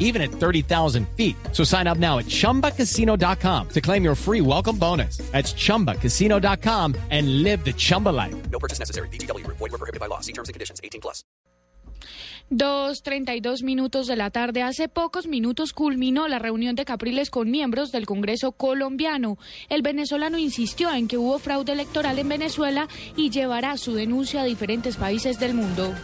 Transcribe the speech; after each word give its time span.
even 0.00 0.20
at 0.20 0.32
30,000 0.32 1.06
feet. 1.16 1.36
So 1.52 1.62
sign 1.62 1.86
up 1.86 1.98
now 1.98 2.18
at 2.18 2.26
chumbacasino.com 2.26 3.68
to 3.68 3.80
claim 3.80 4.02
your 4.02 4.16
free 4.16 4.40
welcome 4.40 4.76
bonus. 4.76 5.18
That's 5.30 5.54
chumbacasino.com 5.54 6.96
and 7.10 7.44
live 7.44 7.64
the 7.64 7.72
Chumba 7.72 8.08
life. 8.08 8.34
No 8.50 8.58
purchase 8.58 8.80
necessary. 8.80 9.08
BGW. 9.10 9.46
Void 9.46 9.60
were 9.60 9.78
prohibited 9.78 10.00
by 10.00 10.06
law. 10.06 10.18
See 10.18 10.32
terms 10.32 10.48
and 10.48 10.54
conditions. 10.54 10.80
18 10.82 11.00
plus. 11.00 11.22
Dos 12.52 13.04
treinta 13.04 13.36
y 13.36 13.40
dos 13.40 13.62
minutos 13.62 14.08
de 14.08 14.16
la 14.16 14.30
tarde. 14.30 14.62
Hace 14.62 14.88
pocos 14.88 15.28
minutos 15.28 15.72
culminó 15.72 16.26
la 16.26 16.40
reunión 16.40 16.74
de 16.74 16.84
Capriles 16.84 17.30
con 17.30 17.48
miembros 17.48 17.92
del 17.92 18.06
Congreso 18.06 18.50
colombiano. 18.50 19.38
El 19.68 19.82
venezolano 19.82 20.36
insistió 20.36 20.92
en 20.92 21.06
que 21.06 21.16
hubo 21.16 21.38
fraude 21.38 21.72
electoral 21.72 22.18
en 22.18 22.28
Venezuela 22.28 22.88
y 23.16 23.30
llevará 23.30 23.76
su 23.76 23.94
denuncia 23.94 24.42
a 24.42 24.46
diferentes 24.46 24.96
países 24.96 25.38
del 25.38 25.54
mundo. 25.54 25.94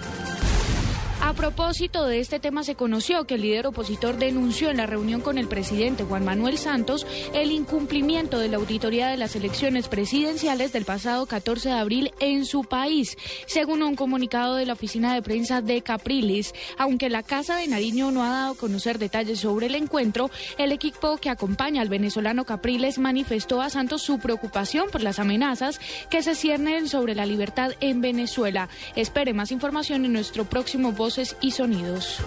A 1.26 1.32
propósito 1.32 2.06
de 2.06 2.20
este 2.20 2.38
tema, 2.38 2.62
se 2.62 2.76
conoció 2.76 3.24
que 3.24 3.34
el 3.34 3.42
líder 3.42 3.66
opositor 3.66 4.16
denunció 4.16 4.70
en 4.70 4.76
la 4.76 4.86
reunión 4.86 5.20
con 5.20 5.38
el 5.38 5.48
presidente 5.48 6.04
Juan 6.04 6.24
Manuel 6.24 6.56
Santos 6.56 7.04
el 7.34 7.50
incumplimiento 7.50 8.38
de 8.38 8.46
la 8.46 8.58
auditoría 8.58 9.08
de 9.08 9.16
las 9.16 9.34
elecciones 9.34 9.88
presidenciales 9.88 10.72
del 10.72 10.84
pasado 10.84 11.26
14 11.26 11.70
de 11.70 11.74
abril 11.74 12.12
en 12.20 12.46
su 12.46 12.62
país, 12.62 13.18
según 13.46 13.82
un 13.82 13.96
comunicado 13.96 14.54
de 14.54 14.66
la 14.66 14.74
oficina 14.74 15.14
de 15.14 15.22
prensa 15.22 15.62
de 15.62 15.82
Capriles. 15.82 16.54
Aunque 16.78 17.10
la 17.10 17.24
Casa 17.24 17.56
de 17.56 17.66
Nariño 17.66 18.12
no 18.12 18.22
ha 18.22 18.30
dado 18.30 18.52
a 18.52 18.56
conocer 18.56 19.00
detalles 19.00 19.40
sobre 19.40 19.66
el 19.66 19.74
encuentro, 19.74 20.30
el 20.58 20.70
equipo 20.70 21.16
que 21.16 21.30
acompaña 21.30 21.82
al 21.82 21.88
venezolano 21.88 22.44
Capriles 22.44 23.00
manifestó 23.00 23.60
a 23.62 23.70
Santos 23.70 24.02
su 24.02 24.20
preocupación 24.20 24.90
por 24.92 25.02
las 25.02 25.18
amenazas 25.18 25.80
que 26.08 26.22
se 26.22 26.36
ciernen 26.36 26.86
sobre 26.86 27.16
la 27.16 27.26
libertad 27.26 27.72
en 27.80 28.00
Venezuela. 28.00 28.68
Espere 28.94 29.34
más 29.34 29.50
información 29.50 30.04
en 30.04 30.12
nuestro 30.12 30.44
próximo 30.44 30.92
Y 31.40 31.50
Sonidos. 31.50 32.20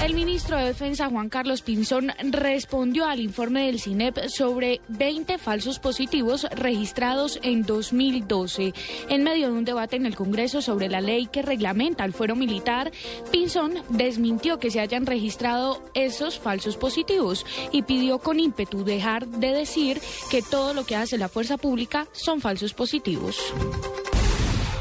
El 0.00 0.14
ministro 0.14 0.56
de 0.56 0.66
Defensa, 0.66 1.08
Juan 1.10 1.28
Carlos 1.28 1.62
Pinzón, 1.62 2.12
respondió 2.30 3.06
al 3.06 3.18
informe 3.18 3.66
del 3.66 3.80
CINEP 3.80 4.28
sobre 4.28 4.80
20 4.86 5.38
falsos 5.38 5.80
positivos 5.80 6.46
registrados 6.54 7.40
en 7.42 7.62
2012. 7.62 8.74
En 9.08 9.24
medio 9.24 9.48
de 9.48 9.54
un 9.54 9.64
debate 9.64 9.96
en 9.96 10.06
el 10.06 10.14
Congreso 10.14 10.62
sobre 10.62 10.88
la 10.88 11.00
ley 11.00 11.26
que 11.26 11.42
reglamenta 11.42 12.04
el 12.04 12.12
fuero 12.12 12.36
militar, 12.36 12.92
Pinzón 13.32 13.82
desmintió 13.88 14.60
que 14.60 14.70
se 14.70 14.78
hayan 14.78 15.04
registrado 15.04 15.82
esos 15.94 16.38
falsos 16.38 16.76
positivos 16.76 17.44
y 17.72 17.82
pidió 17.82 18.20
con 18.20 18.38
ímpetu 18.38 18.84
dejar 18.84 19.26
de 19.26 19.50
decir 19.52 20.00
que 20.30 20.42
todo 20.42 20.74
lo 20.74 20.84
que 20.84 20.94
hace 20.94 21.18
la 21.18 21.28
fuerza 21.28 21.56
pública 21.56 22.06
son 22.12 22.40
falsos 22.40 22.72
positivos. 22.72 23.52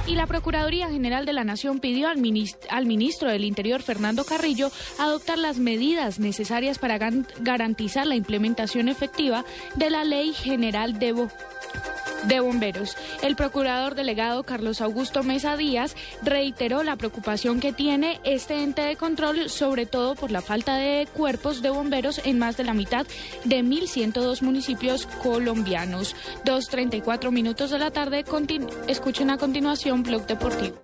Y 0.07 0.13
la 0.13 0.27
Procuraduría 0.27 0.87
General 0.89 1.25
de 1.25 1.33
la 1.33 1.43
Nación 1.43 1.79
pidió 1.79 2.07
al, 2.07 2.17
ministro, 2.17 3.31
del 3.31 3.43
Interior, 3.43 3.81
Fernando 3.81 4.23
Carrillo, 4.23 4.69
adoptar 4.99 5.39
las 5.39 5.57
medidas 5.57 6.19
necesarias 6.19 6.77
para 6.77 6.99
garantizar 7.39 8.05
la 8.05 8.15
implementación 8.15 8.87
efectiva 8.87 9.45
de 9.75 9.89
la 9.89 10.03
Ley 10.03 10.33
General 10.33 10.99
de, 10.99 11.27
de 12.27 12.39
bomberos. 12.39 12.97
El 13.21 13.35
procurador 13.35 13.95
delegado 13.95 14.43
Carlos 14.43 14.81
Augusto 14.81 15.23
Mesa 15.23 15.57
Díaz 15.57 15.95
reiteró 16.23 16.83
la 16.83 16.95
preocupación 16.95 17.59
que 17.59 17.73
tiene 17.73 18.19
este 18.23 18.63
ente 18.63 18.81
de 18.81 18.95
control, 18.95 19.49
sobre 19.49 19.85
todo 19.85 20.15
por 20.15 20.31
la 20.31 20.41
falta 20.41 20.75
de 20.75 21.07
cuerpos 21.13 21.61
de 21.61 21.69
bomberos 21.69 22.21
en 22.25 22.39
más 22.39 22.57
de 22.57 22.63
la 22.63 22.73
mitad 22.73 23.05
de 23.43 23.63
1.102 23.63 24.41
municipios 24.41 25.05
colombianos. 25.23 26.16
2.34 26.45 27.31
minutos 27.31 27.72
de 27.72 27.79
la 27.79 27.91
tarde, 27.91 28.23
escuchen 28.88 29.29
a 29.29 29.38
continuación 29.38 30.03
Blog 30.03 30.25
Deportivo. 30.25 30.75